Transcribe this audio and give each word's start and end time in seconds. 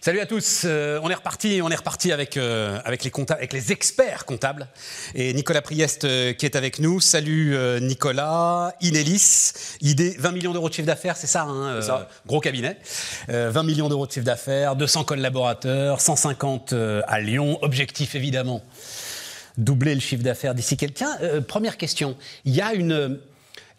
Salut 0.00 0.20
à 0.20 0.26
tous. 0.26 0.62
Euh, 0.64 1.00
on 1.02 1.10
est 1.10 1.14
reparti, 1.14 1.60
on 1.60 1.70
est 1.70 1.74
reparti 1.74 2.12
avec 2.12 2.36
euh, 2.36 2.78
avec 2.84 3.02
les 3.02 3.10
comptables, 3.10 3.40
avec 3.40 3.52
les 3.52 3.72
experts 3.72 4.26
comptables 4.26 4.68
et 5.16 5.32
Nicolas 5.34 5.60
Priest 5.60 6.04
euh, 6.04 6.32
qui 6.34 6.46
est 6.46 6.54
avec 6.54 6.78
nous. 6.78 7.00
Salut 7.00 7.56
Nicolas. 7.80 8.74
Inelis, 8.80 9.52
idée 9.80 10.14
20 10.18 10.30
millions 10.30 10.52
d'euros 10.52 10.68
de 10.68 10.74
chiffre 10.74 10.86
d'affaires, 10.86 11.16
c'est 11.16 11.26
ça, 11.26 11.42
hein, 11.42 11.82
ça. 11.82 12.08
Gros 12.26 12.40
cabinet. 12.40 12.78
Euh, 13.28 13.50
20 13.50 13.64
millions 13.64 13.88
d'euros 13.88 14.06
de 14.06 14.12
chiffre 14.12 14.24
d'affaires, 14.24 14.76
200 14.76 15.02
collaborateurs, 15.02 16.00
150 16.00 16.72
euh, 16.72 17.02
à 17.08 17.20
Lyon. 17.20 17.58
Objectif 17.62 18.14
évidemment 18.14 18.62
doubler 19.56 19.96
le 19.96 20.00
chiffre 20.00 20.22
d'affaires 20.22 20.54
d'ici 20.54 20.76
quelqu'un. 20.76 21.18
Première 21.48 21.76
question, 21.76 22.16
il 22.44 22.54
y 22.54 22.60
a 22.60 22.72
une 22.72 23.18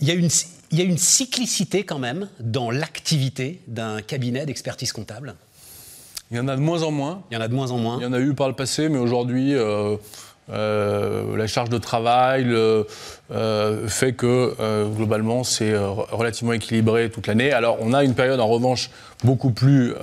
il 0.02 0.08
y 0.08 0.12
a 0.12 0.16
une 0.16 0.30
il 0.72 0.78
y 0.78 0.82
a 0.82 0.86
une 0.86 0.98
cyclicité 0.98 1.86
quand 1.86 2.00
même 2.00 2.28
dans 2.42 2.72
l'activité 2.72 3.62
d'un 3.68 4.02
cabinet 4.02 4.46
d'expertise 4.46 4.92
comptable? 4.92 5.36
Il 6.32 6.38
y 6.38 6.40
en 6.40 6.48
a 6.48 6.56
de 6.56 6.62
moins 6.62 6.84
en 6.84 6.92
moins. 6.92 7.24
Il 7.32 7.36
y 7.36 7.38
en 7.38 7.42
a 7.42 7.48
de 7.48 7.56
moins 7.56 7.72
en 7.72 7.78
moins. 7.78 7.98
Il 8.00 8.04
y 8.04 8.06
en 8.06 8.14
a 8.14 8.20
eu 8.20 8.34
par 8.36 8.48
le 8.48 8.54
passé, 8.54 8.88
mais 8.88 9.00
aujourd'hui, 9.00 9.56
euh, 9.56 9.96
euh, 10.52 11.36
la 11.36 11.48
charge 11.48 11.70
de 11.70 11.80
travail 11.80 12.44
le, 12.44 12.86
euh, 13.32 13.88
fait 13.88 14.14
que 14.14 14.56
globalement, 14.96 15.44
c'est 15.44 15.76
relativement 15.76 16.54
équilibré 16.54 17.10
toute 17.10 17.26
l'année. 17.26 17.52
Alors, 17.52 17.78
on 17.82 17.94
a 17.94 18.04
une 18.04 18.14
période 18.14 18.40
en 18.40 18.48
revanche 18.48 18.92
beaucoup 19.24 19.52
plus 19.52 19.94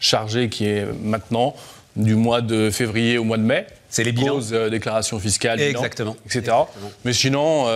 chargée 0.00 0.48
qui 0.48 0.66
est 0.66 0.86
maintenant, 1.02 1.54
du 1.94 2.16
mois 2.16 2.40
de 2.40 2.70
février 2.70 3.18
au 3.18 3.24
mois 3.24 3.36
de 3.36 3.44
mai. 3.44 3.66
C'est 3.88 4.02
les 4.02 4.10
bilans. 4.10 4.34
Cause, 4.34 4.50
déclaration 4.50 5.20
fiscale, 5.20 5.58
bilan, 5.58 5.70
Exactement. 5.70 6.16
etc. 6.26 6.38
Exactement. 6.38 6.68
Mais 7.04 7.12
sinon, 7.12 7.66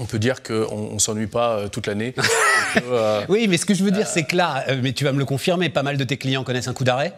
on 0.00 0.04
peut 0.06 0.18
dire 0.18 0.42
qu'on 0.42 0.94
ne 0.94 0.98
s'ennuie 0.98 1.26
pas 1.26 1.68
toute 1.68 1.86
l'année. 1.86 2.14
Euh, 2.90 3.22
Oui, 3.28 3.46
mais 3.48 3.56
ce 3.56 3.66
que 3.66 3.74
je 3.74 3.84
veux 3.84 3.90
dire, 3.90 4.06
c'est 4.06 4.24
que 4.24 4.36
là, 4.36 4.64
euh, 4.68 4.80
mais 4.82 4.92
tu 4.92 5.04
vas 5.04 5.12
me 5.12 5.18
le 5.18 5.24
confirmer, 5.24 5.68
pas 5.68 5.82
mal 5.82 5.96
de 5.96 6.04
tes 6.04 6.16
clients 6.16 6.44
connaissent 6.44 6.68
un 6.68 6.74
coup 6.74 6.84
d'arrêt. 6.84 7.12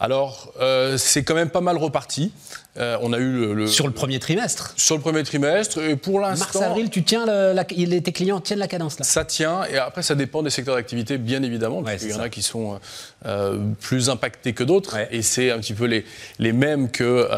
Alors, 0.00 0.52
euh, 0.60 0.98
c'est 0.98 1.22
quand 1.22 1.34
même 1.34 1.50
pas 1.50 1.60
mal 1.60 1.76
reparti. 1.78 2.32
Euh, 2.76 2.98
on 3.02 3.12
a 3.12 3.18
eu 3.18 3.30
le, 3.30 3.54
le- 3.54 3.66
Sur 3.68 3.86
le 3.86 3.92
premier 3.92 4.18
trimestre. 4.18 4.74
sur 4.76 4.96
le 4.96 5.00
premier 5.00 5.22
trimestre 5.22 5.78
et 5.78 5.94
pour 5.94 6.18
l'instant, 6.18 6.58
Mars-avril, 6.58 6.90
tu 6.90 7.04
tiens 7.04 7.24
le- 7.24 7.52
la- 7.52 7.64
tes 7.64 8.10
clients 8.12 8.40
tiennent 8.40 8.58
la 8.58 8.66
cadence 8.66 8.98
là. 8.98 9.04
ça 9.04 9.24
tient. 9.24 9.62
Et 9.66 9.78
après, 9.78 10.02
ça 10.02 10.16
dépend 10.16 10.42
des 10.42 10.50
secteurs 10.50 10.74
d'activité, 10.74 11.16
bien 11.16 11.44
évidemment, 11.44 11.78
Ouais, 11.78 11.92
parce 11.92 12.02
qu'il 12.02 12.10
y 12.10 12.14
en 12.14 12.18
a 12.20 12.28
qui 12.28 12.42
sont 12.42 12.80
euh, 13.26 13.58
plus 13.80 14.10
impactés 14.10 14.54
que 14.54 14.64
d'autres. 14.64 14.94
Ouais. 14.96 15.08
Et 15.12 15.22
c'est 15.22 15.52
un 15.52 15.58
petit 15.60 15.74
peu 15.74 15.84
les, 15.84 16.04
les 16.40 16.52
mêmes 16.52 16.90
que 16.90 17.28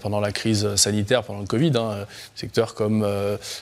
pendant 0.00 0.20
la 0.20 0.32
crise 0.32 0.74
sanitaire, 0.76 1.22
pendant 1.24 1.40
le 1.40 1.46
Covid. 1.46 1.72
Hein, 1.76 2.06
secteurs 2.34 2.74
comme 2.74 3.06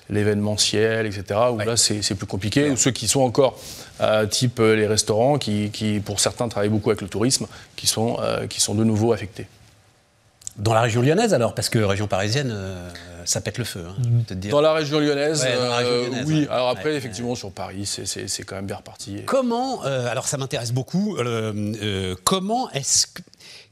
l'événementiel, 0.08 1.06
etc., 1.06 1.40
où 1.52 1.56
Ouais. 1.56 1.64
là, 1.64 1.76
c'est 1.76 2.14
plus 2.14 2.26
compliqué. 2.26 2.70
Ou 2.70 2.76
ceux 2.76 2.92
qui 2.92 3.08
sont 3.08 3.22
encore 3.22 3.58
type 4.30 4.60
les 4.60 4.86
restaurants, 4.86 5.36
qui, 5.38 5.70
qui, 5.70 5.98
pour 5.98 6.20
certains, 6.20 6.48
travaillent 6.48 6.68
beaucoup 6.70 6.90
avec 6.90 7.02
le 7.02 7.08
tourisme, 7.08 7.46
qui 7.80 7.86
sont, 7.86 8.18
euh, 8.20 8.46
qui 8.46 8.60
sont 8.60 8.74
de 8.74 8.84
nouveau 8.84 9.12
affectés. 9.14 9.46
Dans 10.56 10.74
la 10.74 10.82
région 10.82 11.00
lyonnaise 11.00 11.32
alors, 11.32 11.54
parce 11.54 11.70
que 11.70 11.78
région 11.78 12.06
parisienne, 12.06 12.50
euh, 12.52 12.90
ça 13.24 13.40
pète 13.40 13.56
le 13.56 13.64
feu. 13.64 13.82
hein, 13.88 13.94
te 14.26 14.34
dire. 14.34 14.50
Dans 14.50 14.60
la 14.60 14.74
région 14.74 14.98
lyonnaise, 15.00 15.42
Ouais, 15.42 15.56
dans 15.56 15.68
la 15.70 15.76
région 15.78 15.92
euh, 15.92 16.24
oui. 16.26 16.46
Alors 16.50 16.68
après, 16.68 16.90
Ouais, 16.90 16.96
effectivement, 16.96 17.34
sur 17.34 17.50
Paris, 17.52 17.86
c'est- 17.86 18.42
quand 18.44 18.56
même 18.56 18.66
bien 18.66 18.76
reparti. 18.76 19.22
Comment, 19.24 19.84
euh, 19.86 20.06
alors 20.10 20.26
ça 20.28 20.36
m'intéresse 20.36 20.72
beaucoup, 20.72 21.16
comment 22.24 22.70
est-ce 22.72 23.06
que, 23.06 23.22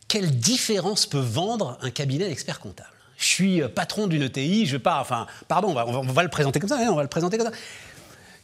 quelle 0.07 0.31
différence 0.31 1.05
peut 1.05 1.19
vendre 1.19 1.77
un 1.83 1.91
cabinet 1.91 2.27
d'experts 2.29 2.61
comptables 2.61 2.89
Je 3.19 3.25
suis 3.27 3.61
patron 3.75 4.07
d'une 4.07 4.23
ETI, 4.23 4.65
je 4.65 4.79
pars, 4.79 5.01
enfin, 5.01 5.27
pardon, 5.49 5.69
on 5.69 5.75
va, 5.75 5.87
on 5.87 5.93
va- 5.93 5.99
on 5.99 6.13
va 6.13 6.23
le 6.23 6.31
présenter 6.31 6.59
comme 6.61 6.71
ça, 6.71 6.79
hein, 6.81 6.89
on 6.91 6.95
va 6.97 7.03
le 7.03 7.09
présenter 7.09 7.37
comme 7.37 7.49
ça. 7.49 7.53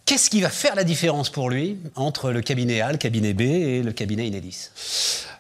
Qu'est-ce 0.07 0.29
qui 0.29 0.43
va 0.43 0.51
faire 0.51 0.75
la 0.75 0.85
différence 0.85 1.31
pour 1.31 1.49
lui 1.49 1.79
entre 1.95 2.31
le 2.31 2.43
cabinet 2.43 2.83
A, 2.83 2.93
le 2.93 2.99
cabinet 2.99 3.33
B 3.33 3.41
et 3.41 3.83
le 3.83 3.91
cabinet 3.91 4.27
Inédis 4.27 4.69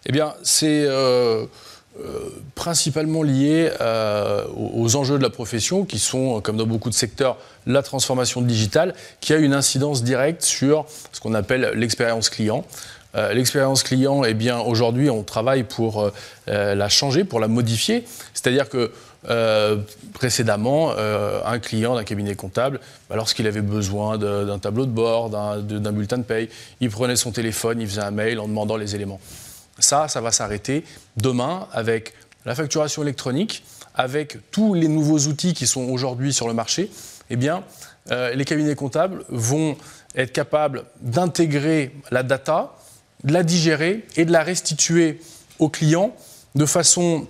Eh 0.07 0.13
bien, 0.13 0.33
c'est 0.43 0.87
euh, 0.87 1.45
euh, 2.01 2.31
principalement 2.55 3.23
lié 3.23 3.71
euh, 3.83 4.47
aux 4.57 4.97
enjeux 4.97 5.19
de 5.19 5.23
la 5.23 5.29
profession, 5.29 5.85
qui 5.85 5.99
sont, 5.99 6.41
comme 6.41 6.57
dans 6.57 6.67
beaucoup 6.67 6.89
de 6.89 6.95
secteurs, 6.95 7.37
la 7.67 7.83
transformation 7.83 8.41
digitale, 8.41 8.95
qui 9.21 9.35
a 9.35 9.37
une 9.37 9.53
incidence 9.53 10.03
directe 10.03 10.43
sur 10.43 10.87
ce 11.13 11.21
qu'on 11.21 11.35
appelle 11.35 11.73
l'expérience 11.75 12.31
client. 12.31 12.65
L'expérience 13.33 13.85
client, 13.85 14.25
eh 14.25 14.35
bien, 14.35 14.59
aujourd'hui, 14.59 15.09
on 15.09 15.23
travaille 15.23 15.63
pour 15.63 16.11
la 16.49 16.89
changer, 16.89 17.23
pour 17.23 17.39
la 17.39 17.47
modifier. 17.47 18.05
C'est-à-dire 18.33 18.69
que 18.69 18.91
euh, 19.29 19.79
précédemment, 20.13 20.93
euh, 20.97 21.41
un 21.45 21.59
client 21.59 21.95
d'un 21.95 22.05
cabinet 22.05 22.35
comptable, 22.35 22.81
bah, 23.09 23.17
lorsqu'il 23.17 23.47
avait 23.47 23.63
besoin 23.63 24.19
d'un 24.19 24.59
tableau 24.59 24.87
de 24.87 24.91
bord, 24.91 25.31
d'un 25.31 25.93
bulletin 25.93 26.19
de 26.19 26.23
paye, 26.23 26.49
il 26.81 26.91
prenait 26.91 27.17
son 27.17 27.33
téléphone, 27.33 27.81
il 27.81 27.89
faisait 27.89 28.03
un 28.03 28.11
mail 28.11 28.39
en 28.39 28.49
demandant 28.49 28.77
les 28.77 28.95
éléments. 28.95 29.21
Ça, 29.79 30.09
ça 30.09 30.21
va 30.21 30.31
s'arrêter 30.31 30.85
demain 31.17 31.67
avec 31.73 32.13
la 32.45 32.55
facturation 32.55 33.03
électronique, 33.03 33.65
avec 33.95 34.51
tous 34.51 34.75
les 34.75 34.89
nouveaux 34.89 35.21
outils 35.21 35.55
qui 35.55 35.67
sont 35.67 35.85
aujourd'hui 35.85 36.33
sur 36.33 36.47
le 36.47 36.55
marché. 36.55 36.91
Eh 37.31 37.37
bien, 37.37 37.65
euh, 38.11 38.35
les 38.35 38.45
cabinets 38.45 38.75
comptables 38.75 39.25
vont 39.29 39.77
être 40.15 40.33
capables 40.33 40.85
d'intégrer 41.01 41.95
la 42.11 42.23
data, 42.23 42.77
de 43.25 43.33
la 43.33 43.43
digérer 43.43 44.05
et 44.17 44.25
de 44.25 44.33
la 44.33 44.43
restituer 44.43 45.21
au 45.59 45.69
client 45.69 46.15
de 46.55 46.67
façon 46.67 47.27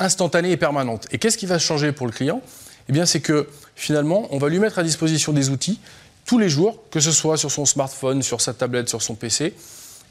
instantanée 0.00 0.50
et 0.50 0.56
permanente. 0.56 1.06
Et 1.12 1.18
qu'est-ce 1.18 1.38
qui 1.38 1.46
va 1.46 1.58
changer 1.58 1.92
pour 1.92 2.06
le 2.06 2.12
client? 2.12 2.40
Eh 2.88 2.92
bien, 2.92 3.06
c'est 3.06 3.20
que 3.20 3.48
finalement, 3.76 4.26
on 4.30 4.38
va 4.38 4.48
lui 4.48 4.58
mettre 4.58 4.78
à 4.78 4.82
disposition 4.82 5.32
des 5.32 5.50
outils 5.50 5.78
tous 6.26 6.38
les 6.38 6.48
jours, 6.48 6.78
que 6.90 6.98
ce 7.00 7.12
soit 7.12 7.36
sur 7.36 7.50
son 7.50 7.64
smartphone, 7.66 8.22
sur 8.22 8.40
sa 8.40 8.52
tablette, 8.54 8.88
sur 8.88 9.02
son 9.02 9.14
PC. 9.14 9.54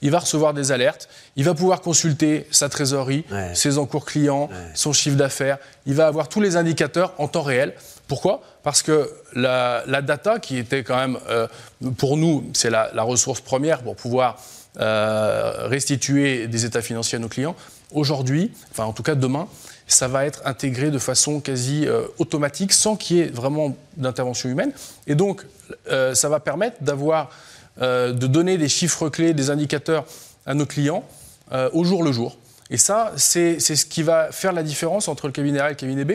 Il 0.01 0.11
va 0.11 0.19
recevoir 0.19 0.53
des 0.53 0.71
alertes, 0.71 1.09
il 1.35 1.43
va 1.43 1.53
pouvoir 1.53 1.81
consulter 1.81 2.47
sa 2.51 2.69
trésorerie, 2.69 3.25
Ouais. 3.31 3.53
ses 3.53 3.77
encours 3.77 4.05
clients, 4.05 4.49
son 4.73 4.93
chiffre 4.93 5.17
d'affaires. 5.17 5.57
Il 5.85 5.93
va 5.93 6.07
avoir 6.07 6.29
tous 6.29 6.39
les 6.39 6.55
indicateurs 6.55 7.13
en 7.17 7.27
temps 7.27 7.41
réel. 7.41 7.73
Pourquoi? 8.07 8.41
Parce 8.63 8.81
que 8.81 9.11
la, 9.33 9.83
la 9.87 10.01
data, 10.01 10.39
qui 10.39 10.57
était 10.57 10.83
quand 10.85 10.95
même, 10.95 11.17
euh, 11.29 11.47
pour 11.97 12.15
nous, 12.15 12.49
c'est 12.53 12.69
la, 12.69 12.91
la 12.93 13.03
ressource 13.03 13.41
première 13.41 13.83
pour 13.83 13.97
pouvoir 13.97 14.37
euh, 14.79 15.67
restituer 15.67 16.47
des 16.47 16.63
états 16.65 16.81
financiers 16.81 17.17
à 17.17 17.19
nos 17.19 17.27
clients, 17.27 17.55
aujourd'hui, 17.91 18.51
enfin 18.71 18.85
en 18.85 18.93
tout 18.93 19.03
cas 19.03 19.15
demain, 19.15 19.47
ça 19.89 20.07
va 20.07 20.25
être 20.25 20.41
intégré 20.45 20.91
de 20.91 20.99
façon 20.99 21.39
quasi 21.39 21.87
euh, 21.87 22.03
automatique 22.19 22.73
sans 22.73 22.95
qu'il 22.95 23.17
y 23.17 23.21
ait 23.21 23.27
vraiment 23.27 23.75
d'intervention 23.97 24.47
humaine. 24.47 24.71
Et 25.07 25.15
donc, 25.15 25.45
euh, 25.91 26.13
ça 26.13 26.29
va 26.29 26.39
permettre 26.39 26.77
d'avoir, 26.81 27.31
euh, 27.81 28.13
de 28.13 28.27
donner 28.27 28.57
des 28.57 28.69
chiffres 28.69 29.09
clés, 29.09 29.33
des 29.33 29.49
indicateurs 29.49 30.05
à 30.45 30.53
nos 30.53 30.65
clients 30.65 31.03
au 31.73 31.83
jour 31.83 32.03
le 32.03 32.11
jour. 32.11 32.37
Et 32.69 32.77
ça, 32.77 33.11
c'est 33.15 33.59
ce 33.59 33.83
qui 33.83 34.03
va 34.03 34.31
faire 34.31 34.53
la 34.53 34.61
différence 34.61 35.07
entre 35.07 35.25
le 35.25 35.33
cabinet 35.33 35.59
A 35.59 35.65
et 35.65 35.69
le 35.69 35.75
cabinet 35.75 36.05
B. 36.05 36.11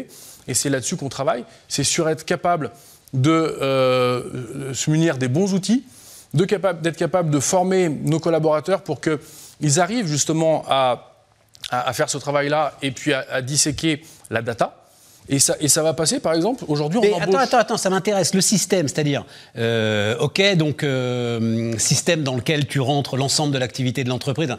Et 0.47 0.55
c'est 0.55 0.71
là-dessus 0.71 0.97
qu'on 0.97 1.09
travaille. 1.09 1.45
C'est 1.67 1.83
sur 1.83 2.09
être 2.09 2.25
capable 2.25 2.71
de 3.13 4.71
se 4.73 4.91
munir 4.93 5.19
des 5.19 5.27
bons 5.27 5.55
outils, 5.55 5.83
d'être 6.34 6.97
capable 6.97 7.31
de 7.31 7.41
former 7.41 7.89
nos 7.89 8.21
collaborateurs 8.21 8.83
pour 8.83 9.01
qu'ils 9.01 9.81
arrivent 9.81 10.07
justement 10.07 10.65
à, 10.69 11.14
à- 11.71 11.89
à 11.89 11.93
faire 11.93 12.09
ce 12.09 12.19
travail-là 12.19 12.75
et 12.83 12.91
puis 12.91 13.13
à, 13.13 13.25
à 13.31 13.43
disséquer 13.43 14.03
la 14.31 14.43
data. 14.43 14.81
Et 15.27 15.39
ça, 15.39 15.57
et 15.59 15.69
ça 15.69 15.83
va 15.83 15.95
passer, 15.95 16.21
par 16.21 16.35
exemple, 16.35 16.65
aujourd'hui, 16.69 16.99
on 16.99 17.03
Mais 17.03 17.13
embauche... 17.15 17.29
attends, 17.29 17.39
attends, 17.39 17.59
attends, 17.59 17.77
ça 17.79 17.89
m'intéresse. 17.89 18.35
Le 18.35 18.43
système, 18.43 18.89
c'est-à-dire, 18.89 19.25
euh, 19.57 20.19
ok, 20.19 20.57
donc 20.57 20.83
euh, 20.83 21.73
système 21.79 22.23
dans 22.23 22.37
lequel 22.37 22.67
tu 22.67 22.79
rentres 22.79 23.17
l'ensemble 23.17 23.53
de 23.55 23.59
l'activité 23.59 24.05
de 24.05 24.11
l'entreprise. 24.11 24.55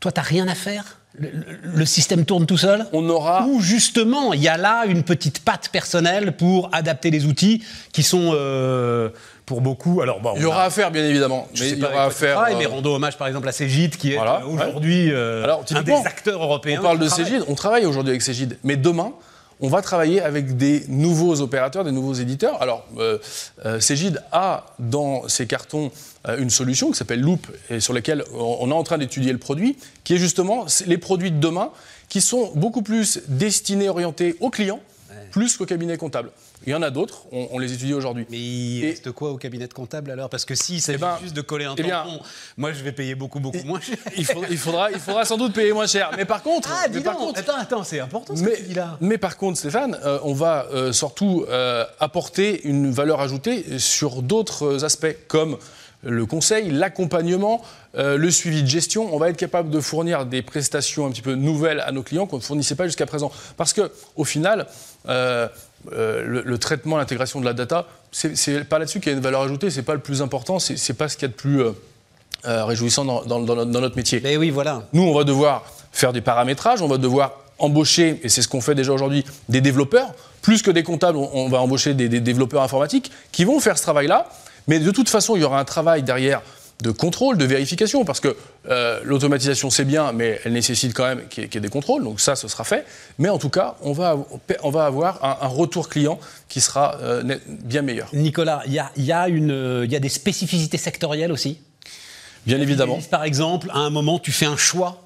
Toi, 0.00 0.12
t'as 0.12 0.22
rien 0.22 0.48
à 0.48 0.54
faire? 0.54 0.98
Le 1.18 1.84
système 1.84 2.24
tourne 2.24 2.46
tout 2.46 2.56
seul? 2.56 2.86
On 2.92 3.08
aura... 3.08 3.46
Ou 3.46 3.60
justement, 3.60 4.32
il 4.32 4.42
y 4.42 4.48
a 4.48 4.56
là 4.56 4.84
une 4.86 5.02
petite 5.02 5.40
patte 5.40 5.68
personnelle 5.68 6.32
pour 6.32 6.70
adapter 6.72 7.10
les 7.10 7.26
outils 7.26 7.62
qui 7.92 8.02
sont 8.02 8.30
euh, 8.32 9.10
pour 9.46 9.60
beaucoup. 9.60 10.00
Alors 10.00 10.20
bon, 10.20 10.32
Il 10.36 10.42
y 10.42 10.46
aura 10.46 10.62
a- 10.62 10.66
à 10.66 10.70
faire, 10.70 10.90
bien 10.90 11.04
évidemment. 11.04 11.48
je 11.54 11.62
Mais 11.64 11.70
il 11.70 11.78
y 11.78 11.84
aura 11.84 12.04
à 12.04 12.10
faire... 12.10 12.38
euh, 12.40 12.54
mais 12.58 12.66
rendons 12.66 12.94
hommage 12.94 13.18
par 13.18 13.26
exemple 13.28 13.48
à 13.48 13.52
Cégide 13.52 13.96
qui 13.96 14.12
est 14.12 14.16
Voilà, 14.16 14.40
euh, 14.42 14.46
aujourd'hui 14.48 15.10
euh, 15.12 15.46
un 15.74 15.82
des 15.82 15.92
acteurs 15.92 16.42
européens. 16.42 16.78
On 16.80 16.82
parle 16.82 16.98
de. 16.98 17.08
Cégide, 17.08 17.44
on 17.48 17.54
travaille 17.54 17.84
aujourd'hui 17.86 18.10
avec 18.10 18.22
Cégide, 18.22 18.58
mais 18.64 18.76
demain, 18.76 19.12
on 19.60 19.68
va 19.68 19.82
travailler 19.82 20.20
avec 20.20 20.56
des 20.56 20.84
nouveaux 20.88 21.40
opérateurs, 21.40 21.84
des 21.84 21.92
nouveaux 21.92 22.14
éditeurs. 22.14 22.60
Alors, 22.60 22.84
euh, 22.98 23.18
euh, 23.64 23.80
Cégide 23.80 24.22
a 24.32 24.66
dans 24.78 25.28
ses 25.28 25.46
cartons 25.46 25.90
une 26.38 26.48
solution 26.50 26.90
qui 26.90 26.96
s'appelle 26.96 27.20
Loop, 27.20 27.46
et 27.68 27.80
sur 27.80 27.92
laquelle 27.92 28.24
on 28.34 28.70
est 28.70 28.74
en 28.74 28.82
train 28.82 28.96
d'étudier 28.96 29.30
le 29.30 29.38
produit, 29.38 29.76
qui 30.04 30.14
est 30.14 30.18
justement 30.18 30.64
les 30.86 30.96
produits 30.96 31.30
de 31.30 31.38
demain, 31.38 31.68
qui 32.08 32.22
sont 32.22 32.50
beaucoup 32.54 32.80
plus 32.80 33.20
destinés, 33.28 33.90
orientés 33.90 34.34
aux 34.40 34.48
clients, 34.48 34.80
plus 35.30 35.56
qu'au 35.56 35.66
cabinet 35.66 35.96
comptable. 35.96 36.30
Il 36.66 36.70
y 36.70 36.74
en 36.74 36.82
a 36.82 36.90
d'autres, 36.90 37.24
on, 37.32 37.48
on 37.52 37.58
les 37.58 37.72
étudie 37.72 37.92
aujourd'hui. 37.94 38.26
Mais 38.30 38.38
il 38.38 38.84
Et- 38.84 38.90
reste 38.90 39.12
quoi 39.12 39.30
au 39.30 39.36
cabinet 39.36 39.66
de 39.68 39.72
comptable 39.74 40.10
alors? 40.10 40.30
Parce 40.30 40.44
que 40.44 40.54
si 40.54 40.80
c'est 40.80 40.96
ben, 40.98 41.18
juste 41.22 41.34
de 41.36 41.40
coller 41.42 41.64
un 41.66 41.74
eh 41.76 41.82
bien- 41.82 42.02
tampon, 42.04 42.20
moi 42.56 42.72
je 42.72 42.82
vais 42.82 42.92
payer 42.92 43.14
beaucoup 43.14 43.40
beaucoup 43.40 43.64
moins 43.64 43.80
cher. 43.80 43.96
Il, 44.16 44.24
faudra, 44.56 44.90
il 44.90 44.98
faudra 44.98 45.24
sans 45.24 45.36
doute 45.36 45.52
payer 45.52 45.72
moins 45.72 45.86
cher. 45.86 46.10
Mais 46.16 46.24
par 46.24 46.42
contre, 46.42 46.70
Ah, 46.72 46.86
mais 46.88 46.98
dis 46.98 47.04
par 47.04 47.14
donc 47.14 47.22
contre, 47.28 47.40
Attends, 47.40 47.56
attends, 47.58 47.84
c'est 47.84 48.00
important 48.00 48.34
ce 48.36 48.42
mais, 48.42 48.52
que 48.52 48.56
tu 48.56 48.62
dis 48.62 48.74
là. 48.74 48.96
mais 49.00 49.18
par 49.18 49.36
contre, 49.36 49.58
Stéphane, 49.58 49.98
euh, 50.04 50.18
on 50.22 50.32
va 50.32 50.66
euh, 50.72 50.92
surtout 50.92 51.44
euh, 51.48 51.84
apporter 52.00 52.66
une 52.66 52.90
valeur 52.90 53.20
ajoutée 53.20 53.78
sur 53.78 54.22
d'autres 54.22 54.84
aspects, 54.84 55.16
comme 55.28 55.58
le 56.04 56.26
conseil, 56.26 56.70
l'accompagnement, 56.70 57.62
euh, 57.96 58.16
le 58.16 58.30
suivi 58.30 58.62
de 58.62 58.68
gestion. 58.68 59.14
On 59.14 59.18
va 59.18 59.30
être 59.30 59.36
capable 59.36 59.70
de 59.70 59.80
fournir 59.80 60.26
des 60.26 60.42
prestations 60.42 61.06
un 61.06 61.10
petit 61.10 61.22
peu 61.22 61.34
nouvelles 61.34 61.80
à 61.80 61.92
nos 61.92 62.02
clients 62.02 62.26
qu'on 62.26 62.36
ne 62.36 62.42
fournissait 62.42 62.74
pas 62.74 62.86
jusqu'à 62.86 63.06
présent. 63.06 63.30
Parce 63.56 63.72
que, 63.72 63.90
au 64.16 64.24
final, 64.24 64.66
euh, 65.08 65.48
le, 65.90 66.58
traitement, 66.58 66.96
l'intégration 66.96 67.40
de 67.40 67.44
la 67.44 67.52
data, 67.52 67.86
c'est 68.12 68.64
pas 68.64 68.78
là-dessus 68.78 69.00
qu'il 69.00 69.12
y 69.12 69.14
a 69.14 69.16
une 69.16 69.24
valeur 69.24 69.42
ajoutée. 69.42 69.70
C'est 69.70 69.82
pas 69.82 69.94
le 69.94 70.00
plus 70.00 70.22
important. 70.22 70.58
C'est 70.58 70.94
pas 70.94 71.08
ce 71.08 71.16
qu'il 71.16 71.22
y 71.22 71.26
a 71.26 71.28
de 71.28 71.34
plus 71.34 71.62
réjouissant 72.44 73.04
dans, 73.04 73.24
dans, 73.24 73.64
notre 73.66 73.96
métier. 73.96 74.20
Mais 74.22 74.36
oui, 74.36 74.50
voilà. 74.50 74.86
Nous, 74.92 75.02
on 75.02 75.14
va 75.14 75.24
devoir 75.24 75.64
faire 75.92 76.12
du 76.12 76.22
paramétrage. 76.22 76.80
On 76.80 76.88
va 76.88 76.98
devoir 76.98 77.44
embaucher, 77.58 78.20
et 78.22 78.28
c'est 78.28 78.42
ce 78.42 78.48
qu'on 78.48 78.60
fait 78.60 78.74
déjà 78.74 78.92
aujourd'hui, 78.92 79.24
des 79.48 79.60
développeurs. 79.60 80.14
Plus 80.42 80.62
que 80.62 80.70
des 80.70 80.82
comptables, 80.82 81.16
on, 81.16 81.48
va 81.48 81.60
embaucher 81.60 81.94
des, 81.94 82.08
développeurs 82.20 82.62
informatiques 82.62 83.10
qui 83.32 83.44
vont 83.44 83.60
faire 83.60 83.78
ce 83.78 83.82
travail-là. 83.82 84.28
Mais 84.66 84.78
de 84.78 84.90
toute 84.90 85.08
façon, 85.08 85.36
il 85.36 85.42
y 85.42 85.44
aura 85.44 85.60
un 85.60 85.64
travail 85.64 86.02
derrière 86.02 86.42
de 86.82 86.90
contrôle, 86.90 87.38
de 87.38 87.44
vérification, 87.44 88.04
parce 88.04 88.20
que 88.20 88.36
euh, 88.68 89.00
l'automatisation 89.04 89.70
c'est 89.70 89.84
bien, 89.84 90.12
mais 90.12 90.40
elle 90.44 90.52
nécessite 90.52 90.92
quand 90.92 91.04
même 91.04 91.28
qu'il 91.28 91.44
y, 91.44 91.56
ait 91.56 91.60
des 91.60 91.68
contrôles, 91.68 92.02
donc 92.02 92.20
ça 92.20 92.36
ce 92.36 92.48
sera 92.48 92.64
fait. 92.64 92.84
Mais 93.18 93.28
en 93.28 93.38
tout 93.38 93.48
cas, 93.48 93.76
on 93.82 93.92
va, 93.92 94.18
on 94.62 94.70
va 94.70 94.86
avoir 94.86 95.24
un, 95.24 95.46
retour 95.46 95.88
client 95.88 96.18
qui 96.48 96.60
sera 96.60 96.96
euh, 97.00 97.38
bien 97.46 97.82
meilleur. 97.82 98.08
Nicolas, 98.12 98.62
il 98.66 98.72
y 98.72 98.78
a, 98.78 98.90
y, 98.96 99.12
a 99.12 99.28
y 99.28 99.96
a 99.96 100.00
des 100.00 100.08
spécificités 100.08 100.78
sectorielles 100.78 101.32
aussi? 101.32 101.58
Bien 102.46 102.60
évidemment. 102.60 102.98
Par 103.10 103.24
exemple, 103.24 103.70
à 103.72 103.78
un 103.78 103.90
moment, 103.90 104.18
tu 104.18 104.32
fais 104.32 104.46
un 104.46 104.56
choix 104.56 105.02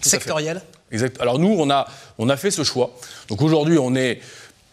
sectoriel? 0.00 0.62
Exact. 0.90 1.20
Alors 1.20 1.38
nous, 1.38 1.54
on 1.58 1.70
a, 1.70 1.86
on 2.18 2.28
a 2.28 2.36
fait 2.36 2.50
ce 2.50 2.64
choix. 2.64 2.94
Donc 3.28 3.40
aujourd'hui, 3.42 3.78
on 3.78 3.94
est 3.94 4.20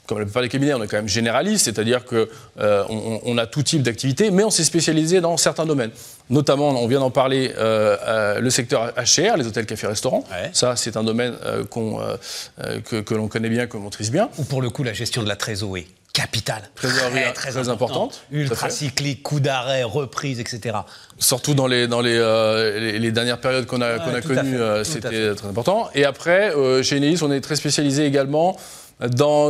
comme 0.10 0.18
la 0.18 0.26
plupart 0.26 0.42
des 0.42 0.50
cabinets, 0.50 0.74
on 0.74 0.82
est 0.82 0.88
quand 0.88 0.98
même 0.98 1.08
généraliste, 1.08 1.66
c'est-à-dire 1.66 2.04
qu'on 2.04 2.26
euh, 2.60 2.84
on, 2.90 3.38
a 3.38 3.46
tout 3.46 3.62
type 3.62 3.84
d'activité, 3.84 4.32
mais 4.32 4.44
on 4.44 4.50
s'est 4.50 4.64
spécialisé 4.64 5.22
dans 5.22 5.38
certains 5.38 5.68
domaines. 5.68 5.92
Notamment, 6.32 6.70
on 6.70 6.88
vient 6.88 7.00
d'en 7.00 7.12
parler, 7.12 7.54
euh, 7.60 7.96
euh, 8.08 8.40
le 8.40 8.50
secteur 8.50 8.92
HR, 8.98 9.38
les 9.38 9.46
hôtels, 9.46 9.68
cafés, 9.68 9.86
restaurants. 9.86 10.24
Ça, 10.52 10.76
c'est 10.76 10.98
un 10.98 11.04
domaine 11.04 11.36
que, 11.70 13.02
que 13.02 13.14
l'on 13.14 13.28
connaît 13.28 13.50
bien, 13.50 13.68
que 13.68 13.78
l'on 13.78 13.84
maîtrise 13.84 14.10
bien. 14.10 14.30
Ou 14.40 14.46
pour 14.46 14.64
le 14.64 14.72
coup, 14.72 14.82
la 14.82 14.94
gestion 14.94 15.22
de 15.22 15.28
la 15.28 15.36
trésorerie 15.36 15.88
capitale. 16.20 16.64
Trésorerie 16.76 17.22
très, 17.34 17.70
importante. 17.70 18.22
Ultra 18.32 18.70
cyclique, 18.70 19.24
coup 19.24 19.40
d'arrêt, 19.40 19.84
reprise, 19.84 20.40
etc. 20.40 20.78
Surtout 21.18 21.54
dans 21.54 21.68
les, 21.68 21.88
dans 21.88 22.02
les, 22.02 22.18
euh, 22.18 22.98
les, 22.98 23.12
dernières 23.12 23.40
périodes 23.40 23.66
qu'on 23.66 23.82
a, 23.82 24.00
connues, 24.22 24.60
euh, 24.60 24.84
c'était 24.84 25.36
très 25.36 25.48
important. 25.48 25.90
Et 25.96 26.06
après, 26.06 26.56
euh, 26.56 26.84
chez 26.84 26.98
Enedis, 26.98 27.24
on 27.24 27.32
est 27.32 27.42
très 27.42 27.56
spécialisé 27.56 28.06
également 28.06 28.58
dans 29.00 29.50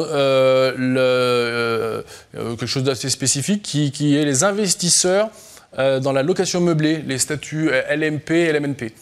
le, 0.77 2.03
quelque 2.33 2.65
chose 2.65 2.83
d'assez 2.83 3.09
spécifique 3.09 3.63
qui, 3.63 4.15
est 4.15 4.25
les 4.25 4.43
investisseurs 4.43 5.29
dans 5.77 6.11
la 6.11 6.23
location 6.23 6.61
meublée, 6.61 7.03
les 7.05 7.17
statuts 7.17 7.69
LMP 7.89 8.31
et 8.31 8.51
LMNP. 8.53 8.93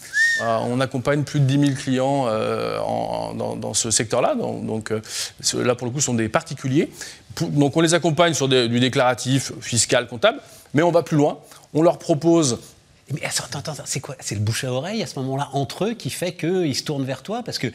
on 0.41 0.79
accompagne 0.79 1.23
plus 1.23 1.39
de 1.39 1.45
10 1.45 1.59
000 1.59 1.71
clients 1.77 2.27
en, 2.85 3.33
dans, 3.33 3.73
ce 3.73 3.91
secteur-là. 3.91 4.35
Donc, 4.35 4.91
là, 5.53 5.75
pour 5.75 5.87
le 5.87 5.93
coup, 5.93 6.01
sont 6.01 6.13
des 6.13 6.29
particuliers 6.29 6.89
donc 7.41 7.75
on 7.77 7.81
les 7.81 7.93
accompagne 7.93 8.33
sur 8.33 8.47
du 8.47 8.79
déclaratif 8.79 9.51
fiscal, 9.61 10.07
comptable, 10.07 10.39
mais 10.73 10.81
on 10.81 10.91
va 10.91 11.03
plus 11.03 11.17
loin. 11.17 11.39
On 11.73 11.81
leur 11.81 11.99
propose 11.99 12.59
mais 13.13 13.21
attends, 13.23 13.59
attends, 13.59 13.73
c'est 13.85 14.01
quoi? 14.01 14.17
C'est 14.19 14.35
le 14.35 14.41
bouche 14.41 14.65
à 14.65 14.71
oreille 14.73 15.01
à 15.01 15.07
ce 15.07 15.17
moment-là 15.19 15.47
entre 15.53 15.85
eux 15.85 15.93
qui 15.93 16.09
fait 16.09 16.33
qu'ils 16.33 16.75
se 16.75 16.83
tournent 16.83 17.05
vers 17.05 17.23
toi? 17.23 17.41
Parce 17.41 17.57
que 17.57 17.67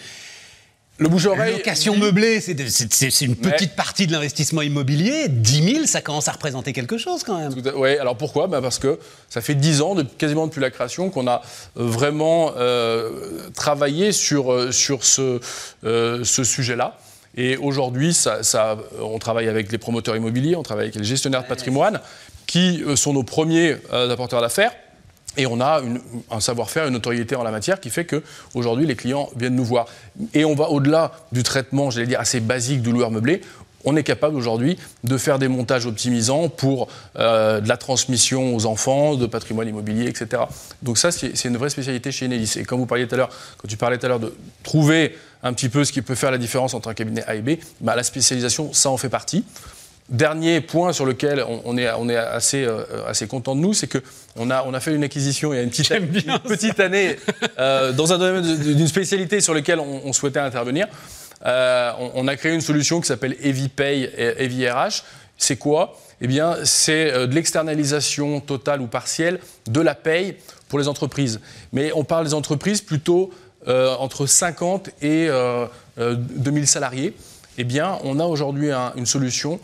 le 0.99 1.09
bouche 1.09 1.27
à 1.27 1.31
oreille. 1.31 1.55
Location 1.55 1.97
meublée, 1.97 2.41
c'est 2.41 3.21
une 3.23 3.37
petite 3.37 3.75
partie 3.75 4.07
de 4.07 4.13
l'investissement 4.13 4.63
immobilier. 4.63 5.29
10 5.29 5.73
000, 5.75 5.87
ça 5.87 6.01
commence 6.01 6.29
à 6.29 6.33
représenter 6.33 6.73
quelque 6.73 6.99
chose 6.99 7.25
quand 7.25 7.39
même. 7.39 7.53
Oui, 7.77 7.97
alors 7.97 8.17
pourquoi? 8.17 8.47
Bah 8.47 8.61
Parce 8.61 8.79
que 8.79 8.99
ça 9.29 9.41
fait 9.41 9.55
10 9.55 9.81
ans, 9.81 9.95
de, 9.95 10.03
quasiment 10.03 10.47
depuis 10.47 10.61
la 10.61 10.71
création, 10.71 11.11
qu'on 11.11 11.27
a 11.27 11.43
euh, 11.77 11.87
vraiment 11.87 12.53
euh, 12.57 13.49
travaillé 13.55 14.13
sur, 14.13 14.53
euh, 14.53 14.71
sur 14.71 15.05
ce, 15.05 15.41
ce 15.83 16.45
sujet-là. 16.45 16.99
Et 17.37 17.57
aujourd'hui, 17.57 18.17
on 19.01 19.19
travaille 19.19 19.49
avec 19.49 19.73
les 19.73 19.79
promoteurs 19.79 20.17
immobiliers, 20.17 20.55
on 20.55 20.63
travaille 20.63 20.85
avec 20.85 20.97
les 20.97 21.05
gestionnaires 21.05 21.43
de 21.43 21.49
patrimoine, 21.49 22.01
qui 22.47 22.83
sont 22.97 23.15
nos 23.15 23.23
premiers 23.23 23.77
euh, 23.93 24.11
apporteurs 24.11 24.43
d'affaires. 24.43 24.73
Et 25.37 25.47
on 25.47 25.61
a 25.61 25.83
un 26.31 26.41
savoir-faire, 26.41 26.87
une 26.87 26.93
notoriété 26.93 27.37
en 27.37 27.43
la 27.43 27.51
matière 27.51 27.81
qui 27.81 27.89
fait 27.89 28.05
qu'aujourd'hui, 28.05 28.87
les 28.87 28.97
clients 28.97 29.31
viennent 29.35 29.57
nous 29.57 29.65
voir. 29.65 29.87
Et 30.35 30.45
on 30.45 30.55
va 30.55 30.69
au-delà 30.69 31.13
du 31.33 31.43
traitement, 31.43 31.91
j'allais 31.91 32.07
dire, 32.07 32.21
assez 32.21 32.41
basique 32.41 32.83
du 32.83 32.93
loueur 32.93 33.11
meublé 33.11 33.41
on 33.85 33.97
est 33.97 34.03
capable 34.03 34.37
aujourd'hui 34.37 34.79
de 35.05 35.17
faire 35.17 35.39
des 35.39 35.49
montages 35.49 35.87
optimisants 35.87 36.49
pour 36.49 36.89
euh, 37.19 37.61
de 37.61 37.69
la 37.69 37.77
transmission 37.77 38.55
aux 38.55 38.67
enfants, 38.67 39.17
de 39.17 39.27
patrimoine 39.27 39.69
immobilier, 39.69 40.09
etc. 40.09 40.45
Donc 40.83 40.99
ça, 40.99 41.11
c'est 41.11 41.45
une 41.45 41.57
vraie 41.57 41.71
spécialité 41.71 42.13
chez 42.13 42.27
Enedis. 42.27 42.59
Et 42.59 42.65
quand 42.65 42.77
vous 42.77 42.87
parliez 42.87 43.07
tout 43.07 43.15
à 43.15 43.19
l'heure, 43.19 43.31
quand 43.59 43.69
tu 43.69 43.77
parlais 43.77 43.99
tout 43.99 44.07
à 44.07 44.09
l'heure 44.09 44.21
de 44.21 44.35
trouver 44.63 45.17
un 45.43 45.53
petit 45.53 45.69
peu 45.69 45.85
ce 45.85 45.93
qui 45.93 46.03
peut 46.03 46.15
faire 46.15 46.31
la 46.31 46.39
différence 46.39 46.75
entre 46.75 46.89
un 46.89 46.95
cabinet 46.95 47.25
A 47.27 47.35
et 47.35 47.41
B, 47.41 47.59
bah, 47.81 47.97
la 47.97 48.05
spécialisation, 48.05 48.73
ça 48.73 48.91
en 48.91 48.97
fait 48.97 49.09
partie. 49.09 49.45
Dernier 50.09 50.61
point 50.61 50.93
sur 50.93 51.07
lequel 51.07 51.45
on, 51.65 51.79
est, 51.79 51.91
on 51.93 52.09
est 52.09 52.17
assez, 52.17 52.65
euh, 52.65 52.85
assez 53.07 53.27
content 53.27 53.55
de 53.55 53.61
nous, 53.61 53.73
c'est 53.73 53.87
qu'on 53.87 54.51
a, 54.51 54.65
on 54.65 54.75
a 54.75 54.81
fait 54.81 54.95
une 54.95 55.05
acquisition 55.05 55.53
il 55.53 55.57
y 55.57 55.61
a 55.61 55.63
une 55.63 55.71
petite, 55.71 56.43
petite 56.43 56.81
année 56.81 57.17
euh, 57.59 57.93
dans 57.93 58.13
un 58.13 58.19
domaine 58.19 58.57
d'une 58.57 58.89
spécialité 58.89 59.41
sur 59.41 59.55
lequel 59.55 59.79
on 59.79 60.13
souhaitait 60.13 60.41
intervenir. 60.41 60.89
Euh, 61.47 61.93
on, 62.15 62.29
a 62.29 62.37
créé 62.37 62.53
une 62.53 62.61
solution 62.61 63.01
qui 63.01 63.07
s'appelle 63.07 63.37
EasyPay 63.43 64.11
et 64.17 64.45
EasyRH. 64.45 65.03
C'est 65.39 65.57
quoi? 65.57 65.99
Eh 66.21 66.27
bien, 66.27 66.57
c'est 66.65 67.27
de 67.27 67.35
l'externalisation 67.35 68.41
totale 68.41 68.81
ou 68.81 68.87
partielle 68.87 69.41
de 69.67 69.81
la 69.81 69.95
paye 69.95 70.37
pour 70.69 70.79
les 70.79 70.89
entreprises. 70.89 71.41
Mais 71.73 71.91
on 71.95 72.05
parle 72.05 72.27
des 72.27 72.35
entreprises 72.35 72.81
plutôt 72.81 73.31
euh, 73.67 73.95
entre 73.97 74.27
50 74.27 74.91
et 75.03 75.29
2000 75.99 76.67
salariés. 76.67 77.15
Eh 77.59 77.65
bien, 77.65 77.99
on 78.05 78.21
a 78.21 78.25
aujourd'hui 78.25 78.71
une 78.97 79.07
solution. 79.07 79.59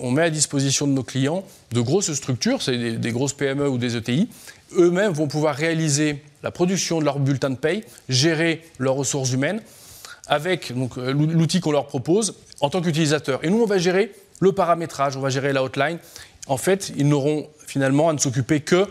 On 0.00 0.10
met 0.10 0.22
à 0.22 0.30
disposition 0.30 0.86
de 0.86 0.92
nos 0.92 1.02
clients 1.02 1.44
de 1.72 1.80
grosses 1.80 2.12
structures, 2.12 2.62
c'est 2.62 2.76
des, 2.76 2.92
des 2.92 3.12
grosses 3.12 3.32
PME 3.32 3.68
ou 3.68 3.78
des 3.78 3.96
ETI. 3.96 4.28
Eux-mêmes 4.76 5.12
vont 5.12 5.28
pouvoir 5.28 5.54
réaliser 5.54 6.22
la 6.42 6.50
production 6.50 7.00
de 7.00 7.04
leur 7.04 7.18
bulletin 7.18 7.50
de 7.50 7.56
paye, 7.56 7.84
gérer 8.08 8.62
leurs 8.78 8.94
ressources 8.94 9.32
humaines 9.32 9.62
avec 10.26 10.70
euh, 10.70 11.12
l'outil 11.12 11.60
qu'on 11.60 11.72
leur 11.72 11.86
propose 11.86 12.34
en 12.60 12.70
tant 12.70 12.80
qu'utilisateur. 12.80 13.44
Et 13.44 13.50
nous, 13.50 13.62
on 13.62 13.66
va 13.66 13.78
gérer 13.78 14.12
le 14.40 14.52
paramétrage, 14.52 15.16
on 15.16 15.20
va 15.20 15.30
gérer 15.30 15.52
la 15.52 15.62
hotline. 15.62 15.98
En 16.46 16.56
fait, 16.56 16.92
ils 16.96 17.08
n'auront 17.08 17.48
finalement 17.66 18.08
à 18.08 18.12
ne 18.12 18.18
s'occuper 18.18 18.60
que 18.60 18.86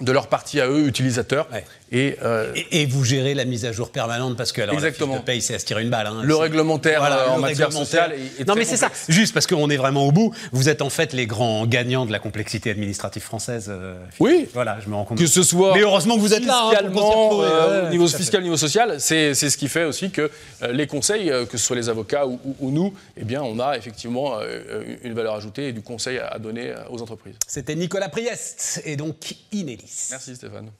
de 0.00 0.12
leur 0.12 0.28
partie 0.28 0.60
à 0.60 0.68
eux, 0.68 0.86
utilisateurs. 0.86 1.48
Euh, 1.92 2.52
et, 2.56 2.82
et, 2.82 2.86
vous 2.86 3.04
gérez 3.04 3.34
la 3.34 3.44
mise 3.44 3.64
à 3.64 3.70
jour 3.70 3.90
permanente 3.90 4.36
parce 4.36 4.50
que 4.50 4.60
alors, 4.60 4.74
Exactement. 4.74 5.14
la 5.14 5.20
paye, 5.20 5.40
c'est 5.40 5.54
à 5.54 5.58
se 5.58 5.64
tirer 5.64 5.82
une 5.82 5.90
balle. 5.90 6.08
Hein, 6.08 6.20
le 6.24 6.34
réglementaire 6.34 7.04
euh, 7.04 7.28
en 7.28 7.38
matière 7.38 7.72
sociale 7.72 8.14
Non, 8.46 8.54
mais 8.56 8.64
c'est 8.64 8.76
ça. 8.76 8.90
Juste 9.08 9.32
parce 9.32 9.46
qu'on 9.46 9.70
est 9.70 9.76
vraiment 9.76 10.04
au 10.06 10.12
bout. 10.12 10.34
Vous 10.52 10.68
êtes 10.68 10.82
en 10.82 10.90
fait 10.90 11.12
les 11.12 11.26
grands 11.26 11.64
gagnants 11.66 12.04
de 12.04 12.12
la 12.12 12.18
complexité 12.18 12.70
administrative 12.70 13.22
française. 13.22 13.66
Euh, 13.68 13.96
oui. 14.18 14.48
Voilà, 14.52 14.78
je 14.84 14.88
me 14.88 14.96
rends 14.96 15.04
compte. 15.04 15.18
Que 15.18 15.26
ce 15.26 15.44
soit. 15.44 15.74
Mais 15.74 15.82
heureusement 15.82 16.16
que 16.16 16.20
vous 16.20 16.34
êtes 16.34 16.44
là. 16.44 16.72
Hein, 16.72 17.86
au 17.86 17.90
niveau 17.90 18.08
fiscal, 18.08 18.40
au 18.40 18.44
niveau 18.44 18.56
social, 18.56 18.96
c'est 19.00 19.34
ce 19.34 19.56
qui 19.56 19.68
fait 19.68 19.84
aussi 19.84 20.10
que 20.10 20.30
les 20.70 20.86
conseils, 20.86 21.32
que 21.48 21.56
ce 21.56 21.64
soit 21.66 21.76
les 21.76 21.88
avocats 21.88 22.26
ou, 22.26 22.70
nous, 22.70 22.94
eh 23.16 23.24
bien, 23.24 23.42
on 23.42 23.60
a 23.60 23.76
effectivement 23.76 24.34
une 25.04 25.14
valeur 25.14 25.34
ajoutée 25.34 25.68
et 25.68 25.72
du 25.72 25.82
conseil 25.82 26.18
à 26.18 26.38
donner 26.38 26.74
aux 26.90 27.00
entreprises. 27.00 27.36
C'était 27.46 27.76
Nicolas 27.76 28.08
Priest 28.08 28.82
et 28.84 28.96
donc 28.96 29.16
Inélis. 29.52 30.08
Merci 30.10 30.34
Stéphane. 30.34 30.70